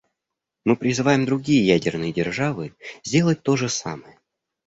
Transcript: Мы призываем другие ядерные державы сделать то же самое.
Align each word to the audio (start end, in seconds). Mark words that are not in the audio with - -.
Мы 0.65 0.75
призываем 0.77 1.25
другие 1.25 1.63
ядерные 1.63 2.11
державы 2.11 2.73
сделать 3.03 3.43
то 3.43 3.55
же 3.55 3.69
самое. 3.69 4.17